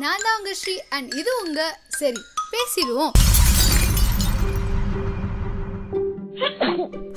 நான் 0.00 0.22
தான் 0.24 0.36
உங்க 0.38 0.54
ஸ்ரீ 0.54 0.74
அண்ட் 0.88 1.14
இது 1.14 1.30
உங்க 1.44 1.60
சரி. 1.98 2.20
பேசிடுவோம். 2.52 3.12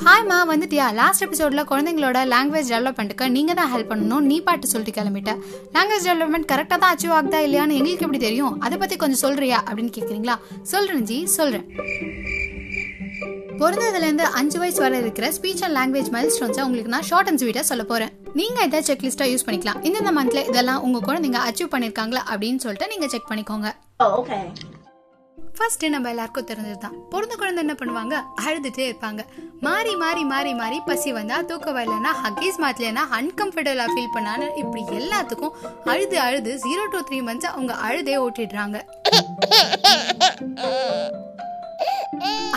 ஹாய்மா 0.06 0.38
வந்துட்டியா? 0.52 0.94
லாஸ்ட் 0.94 1.24
எபிசோடில் 1.26 1.68
குழந்தைங்களோட 1.70 2.20
லாங்குவேஜ் 2.34 2.72
டெவலப்மெண்ட்டுக்கு 2.74 3.30
நீங்கள் 3.30 3.56
தான் 3.56 3.72
ஹெல்ப் 3.74 3.92
பண்ணணும். 3.92 4.20
நீ 4.20 4.42
பாட்டு 4.42 4.68
சொல்லிட்டு 4.68 5.02
கிளம்பிட்ட. 5.02 5.34
லாங்குவேஜ் 5.76 6.08
டெவலப்மெண்ட் 6.10 6.50
கரெக்டாக 6.52 6.80
தான் 6.84 6.94
அச்சீவ் 6.96 7.16
ஆகுதா 7.20 7.42
இல்லையான்னு 7.48 7.78
எங்களுக்கு 7.80 8.08
எப்படி 8.08 8.18
தெரியும்? 8.18 8.62
அதை 8.62 8.78
பற்றி 8.78 8.96
கொஞ்சம் 8.96 9.24
சொல்கிறியா 9.26 9.60
அப்படின்னு 9.68 9.96
கேட்குறீங்களா 9.98 10.38
சொல்கிறேன் 10.74 11.06
ஜி 11.12 11.26
சொல்கிறேன் 11.26 11.68
பிறந்ததுலேருந்து 13.60 14.24
அஞ்சு 14.40 14.60
வயசு 14.60 14.82
வரை 14.86 15.00
இருக்கிற 15.00 15.32
ஸ்பீச் 15.40 15.66
அண்ட் 15.68 15.78
லாங்குவேஜ் 15.80 16.14
மைல் 16.18 16.34
ஸ்டோன்ஸை 16.38 16.64
உங்களுக்கு 16.64 16.94
நான் 16.96 17.10
ஷார்ட் 17.12 17.30
அண்ட் 17.32 17.42
ஸ்வீட்டாக 17.44 17.68
சொல்ல 17.72 17.84
போகிறேன் 17.84 18.15
நீங்கள் 18.40 18.66
இதை 18.68 18.80
செக்லிஸ்ட்டாக 18.88 19.32
யூஸ் 19.32 19.46
பண்ணிக்கலாம். 19.48 19.82
இந்த 19.88 20.10
மந்த்ல 20.18 20.40
இதெல்லாம் 20.50 20.82
உங்கள் 20.86 21.04
குழந்தைங்க 21.08 21.40
அச்சீவ் 21.48 21.74
பண்ணியிருக்காங்களா 21.74 22.22
அப்படின்னு 22.32 22.62
சொல்லிட்டு 22.64 22.92
நீங்கள் 22.94 23.12
செக் 23.14 23.30
பண்ணிக்கோங்க. 23.32 23.70
Oh. 24.06 24.18
ஃபர்ஸ்ட் 25.58 25.84
நம்ம 25.94 26.10
எல்லாருக்கும் 26.14 26.48
தெரிஞ்சது 26.50 26.80
தான் 26.86 26.96
பிறந்த 27.12 27.34
குழந்தை 27.42 27.60
என்ன 27.64 27.74
பண்ணுவாங்க? 27.82 28.16
அழுதுட்டே 28.46 28.86
இருப்பாங்க. 28.90 29.22
மாறி 29.68 29.94
மாறி 30.02 30.24
மாறி 30.32 30.52
மாறி 30.62 30.78
பசி 30.90 31.10
வந்தா 31.18 31.38
தூக்க 31.50 31.68
வரலன்னா 31.78 32.12
ஹக்கீஸ் 32.24 32.60
மாத்தலைன்னா 32.64 33.04
அன்கம்ஃபர்டபுளா 33.20 33.86
ஃபீல் 33.94 34.12
பண்ணான்னு 34.16 34.48
இப்படி 34.62 34.82
எல்லாத்துக்கும் 35.00 35.56
அழுது 35.94 36.18
அழுது 36.26 36.54
ஜீரோ 36.66 36.86
டு 36.96 37.02
த்ரீ 37.10 37.20
மந்த்ஸ் 37.28 37.52
அவங்க 37.54 37.74
அழுதே 37.88 38.18
ஓட்டிடுறாங்க. 38.26 38.78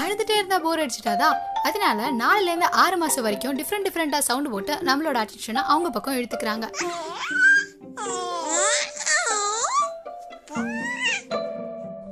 அழுதுட்டே 0.02 0.34
இருந்தா 0.40 0.58
போர் 0.66 0.82
அடிச்சிட்டாதா? 0.84 1.30
அதனால 1.68 2.10
நாலுலேருந்து 2.22 2.68
ஆறு 2.82 2.96
மாதம் 3.02 3.26
வரைக்கும் 3.26 3.56
டிஃப்ரெண்ட் 3.58 3.86
டிஃப்ரெண்ட்டாக 3.88 4.26
சவுண்ட் 4.28 4.50
போட்டு 4.54 4.74
நம்மளோட 4.88 5.16
அட்டென்ஷனை 5.22 5.62
அவங்க 5.72 5.90
பக்கம் 5.90 6.18
எடுத்துக்கிறாங்க 6.20 6.66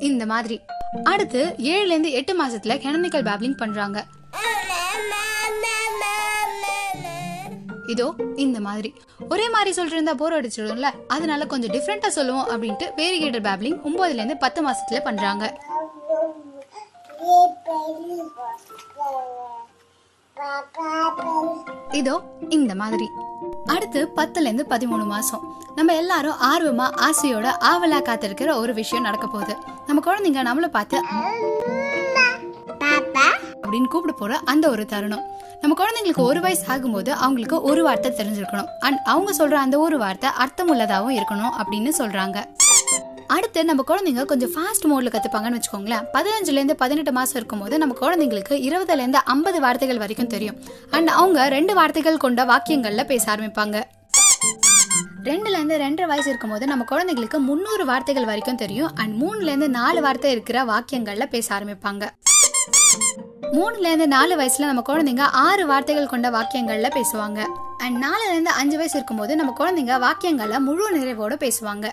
இந்த 0.08 0.24
மாதிரி. 0.30 0.56
அடுத்து 1.04 1.40
ஏழுலேருந்து 1.70 2.10
எட்டு 2.18 2.32
மாசத்துல 2.40 2.74
கெனனிக்கல் 2.84 3.26
பேப்லிங் 3.28 3.60
பண்றாங்க. 3.62 3.98
இதோ 7.94 8.06
இந்த 8.44 8.58
மாதிரி. 8.66 8.90
ஒரே 9.28 9.46
மாதிரி 9.54 9.70
சொல்லிட்டு 9.76 9.98
இருந்தா 9.98 10.14
போர் 10.20 10.36
அடிச்சிடும்ல. 10.38 10.88
அதனால 11.14 11.46
கொஞ்சம் 11.52 11.72
டிஃப்ரெண்டா 11.74 12.08
சொல்லுவோம் 12.18 12.48
அப்படின்ட்டு 12.52 12.88
வேரிகேட்டர் 13.00 13.46
பேப்லிங் 13.48 13.78
ஒன்பதுல 13.88 14.20
இருந்து 14.20 14.36
பத்து 14.44 14.62
மாசத்துல 14.68 15.00
பண்றாங்க. 15.08 15.44
இதோ 21.90 22.20
இந்த 22.48 22.74
மாதிரி. 22.74 23.06
அடுத்து 23.66 24.00
பத்துல 24.16 24.40
இருந்து 24.40 24.66
பதிமூணு 24.70 25.04
மாசம். 25.06 25.42
நம்ம 25.74 25.94
எல்லாரும் 25.94 26.40
ஆர்வமா 26.50 26.86
ஆசையோட 27.06 27.46
ஆவலா 27.70 27.98
காத்திருக்கிற 28.02 28.54
ஒரு 28.54 28.74
விஷயம் 28.74 29.04
நடக்க 29.04 29.26
போகுது. 29.26 29.56
நம்ம 29.86 30.02
குழந்தைங்க 30.06 30.42
நம்மள 30.48 30.66
பார்த்து 30.66 31.02
அப்படின்னு 33.62 33.84
கூப்பிட 33.84 34.12
போற 34.18 34.40
அந்த 34.44 34.68
ஒரு 34.68 34.86
தருணம். 34.86 35.24
நம்ம 35.60 35.84
குழந்தைங்களுக்கு 35.84 36.22
ஒரு 36.22 36.40
வயசு 36.40 36.64
ஆகும்போது 36.72 37.08
அவங்களுக்கு 37.08 37.62
ஒரு 37.62 37.82
வார்த்தை 37.82 38.12
தெரிஞ்சிருக்கணும். 38.12 38.68
அண்ட் 38.80 39.00
அவங்க 39.04 39.32
சொல்ற 39.38 39.52
அந்த 39.52 39.78
ஒரு 39.78 39.98
வார்த்தை 39.98 40.30
அர்த்தமுள்ளதாகவும் 40.44 41.18
இருக்கணும் 41.20 41.56
அப்படின்னு 41.58 41.92
சொல்றாங்க. 41.98 42.38
அடுத்து 43.26 43.64
நம்ம 43.64 43.84
குழந்தைங்க 43.86 44.24
கொஞ்சம் 44.24 44.50
ஃபாஸ்ட் 44.50 44.84
மோட்ல 44.84 45.08
கத்துப்பாங்கன்னு 45.08 45.60
வச்சுக்கோங்களேன். 45.60 46.04
பதினஞ்சுலேருந்து 46.12 46.72
பதினெட்டு 46.72 47.12
மாசம் 47.12 47.36
இருக்கும்போது 47.36 47.78
நம்ம 47.78 47.94
குழந்தைங்களுக்கு 48.00 48.54
இருபதுலேருந்து 48.68 49.12
ஐம்பது 49.12 49.60
வார்த்தைகள் 49.60 49.98
வரைக்கும் 49.98 50.26
தெரியும். 50.26 50.56
அண்ட் 50.90 51.08
அவங்க 51.08 51.48
ரெண்டு 51.48 51.74
வார்த்தைகள் 51.74 52.16
கொண்ட 52.16 52.44
வாக்கியங்கள்ல 52.44 53.04
பேச 53.04 53.34
ஆரம்பிப்பாங்க. 53.34 53.82
ரெண்டுலேருந்து 55.24 55.76
ரெண்டரை 55.84 56.06
வயசு 56.06 56.28
இருக்கும்போது 56.28 56.66
நம்ம 56.66 56.84
குழந்தைங்களுக்கு 56.90 57.38
முந்நூறு 57.38 57.84
வார்த்தைகள் 57.84 58.24
வரைக்கும் 58.24 58.56
தெரியும். 58.56 58.90
அண்ட் 58.94 59.22
மூணுலேருந்து 59.22 59.68
நாலு 59.68 60.02
வார்த்தை 60.02 60.30
இருக்கிற 60.30 60.64
வாக்கியங்களில் 60.64 61.24
பேச 61.24 61.58
ஆரம்பிப்பாங்க. 61.58 62.08
மூணுலேருந்து 63.52 64.06
நாலு 64.06 64.36
வயசுல 64.36 64.64
நம்ம 64.64 64.82
குழந்தைங்க 64.88 65.20
ஆறு 65.20 65.66
வார்த்தைகள் 65.66 66.06
கொண்ட 66.06 66.30
வாக்கியங்களில் 66.30 66.94
பேசுவாங்க. 66.94 67.42
அண்ட் 67.78 68.04
நாலுலேருந்து 68.04 68.52
அஞ்சு 68.56 68.76
வயசு 68.76 68.94
இருக்கும்போது 68.94 69.36
நம்ம 69.36 69.54
குழந்தைங்க 69.58 70.04
வாக்கியங்களை 70.06 70.58
முழு 70.58 70.98
நிறைவோடு 70.98 71.36
பேசுவாங்க. 71.44 71.90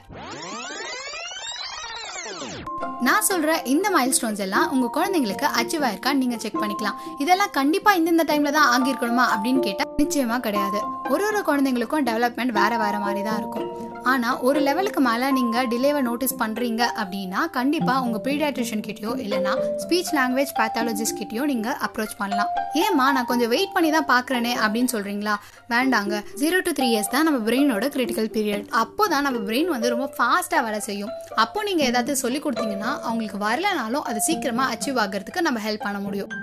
நான் 3.02 3.26
சொல்ற 3.30 3.66
இந்த 3.66 3.90
மைல் 3.90 4.14
ஸ்டோன்ஸ் 4.18 4.42
எல்லாம் 4.46 4.72
உங்க 4.72 4.88
குழந்தைங்களுக்கு 4.98 5.48
அச்சீவ் 5.60 5.86
ஆயிருக்கா 5.88 6.14
நீங்க 6.14 6.38
செக் 6.38 6.62
பண்ணிக்கலாம். 6.62 7.00
இதெல்லாம் 7.18 7.52
கண்டிப்பா 7.52 7.94
இந்தந்த 7.94 8.24
டைம்ல 8.30 8.52
தான் 8.52 8.70
ஆகியிருக்கணுமா 8.74 9.26
அப்படின்னு 9.34 9.60
கேட்டா 9.60 9.84
நிச்சயமா 9.98 10.40
கிடையாது. 10.40 10.82
ஒரு 11.10 11.26
ஒரு 11.26 11.42
குழந்தைங்களுக்கும் 11.50 12.06
டெவலப்மெண்ட் 12.10 12.54
வேற 12.62 12.78
வேற 12.78 13.00
மாதிரி 13.00 13.24
தான் 13.24 13.38
இருக்கும். 13.38 13.68
ஆனால் 14.12 14.40
ஒரு 14.48 14.60
லெவலுக்கு 14.68 15.02
மேலே 15.08 15.28
நீங்கள் 15.38 15.68
டிலேவை 15.72 16.02
நோட்டீஸ் 16.08 16.36
பண்ணுறீங்க 16.42 16.82
அப்படின்னா 17.02 17.42
கண்டிப்பாக 17.58 18.04
உங்கள் 18.06 18.24
பீடியாட்ரிஷியன் 18.26 18.84
கிட்டயோ 18.88 19.12
இல்லைனா 19.24 19.54
ஸ்பீச் 19.84 20.12
லாங்குவேஜ் 20.18 20.52
பேத்தாலஜிஸ்ட் 20.60 21.18
கிட்டயோ 21.20 21.44
நீங்கள் 21.52 21.78
அப்ரோச் 21.88 22.16
பண்ணலாம். 22.22 22.50
ஏம்மா 22.84 23.06
நான் 23.18 23.30
கொஞ்சம் 23.32 23.52
வெயிட் 23.54 23.74
பண்ணி 23.76 23.90
தான் 23.98 24.10
பார்க்குறேனே 24.14 24.54
அப்படின்னு 24.64 24.94
சொல்கிறீங்களா 24.96 25.36
வேண்டாங்க. 25.74 26.14
ஜீரோ 26.42 26.60
டு 26.68 26.74
த்ரீ 26.80 26.88
இயர்ஸ் 26.94 27.14
தான் 27.16 27.28
நம்ம 27.30 27.42
பிரெயினோட 27.50 27.88
கிரிட்டிக்கல் 27.96 28.32
பீரியட் 28.38 28.68
அப்போ 28.84 29.06
தான் 29.14 29.26
நம்ம 29.30 29.42
பிரெயின் 29.50 29.74
வந்து 29.76 29.94
ரொம்ப 29.96 30.10
ஃபாஸ்ட்டாக 30.18 30.66
வேலை 30.68 30.82
செய்யும். 30.90 31.14
அப்போ 31.46 31.62
நீங்கள் 31.70 31.90
ஏதாவது 31.92 32.22
சொல்லி 32.24 32.42
கொடுத்தீங்கன்னா 32.48 32.94
அவங்களுக்கு 33.08 33.40
வரலனாலும் 33.48 34.08
அது 34.12 34.22
சீக்கிரமாக 34.30 34.72
அச்சீவ் 34.76 35.02
ஆகிறதுக்கு 35.06 35.48
நம்ம 35.50 35.62
ஹெல்ப் 35.68 35.88
பண்ண 35.88 36.02
முடியும். 36.08 36.34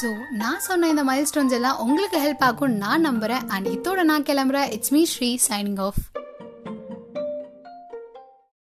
ஸோ 0.00 0.14
நான் 0.30 0.60
சொன்ன 0.60 0.88
இந்த 0.88 1.04
மைல் 1.04 1.26
ஸ்டோன்ஸ் 1.34 1.50
எல்லாம் 1.50 1.78
உங்களுக்கு 1.78 2.18
ஹெல்ப் 2.18 2.40
ஆகும் 2.40 2.76
நான் 2.76 3.00
நம்புகிறேன் 3.00 3.48
அண்ட் 3.48 3.68
இதோட 3.68 4.02
நான் 4.02 4.22
கிளம்புறேன். 4.22 4.72
It's 4.72 4.92
me 4.92 5.04
Sri 5.04 5.38
signing 5.48 5.80
off 5.80 6.00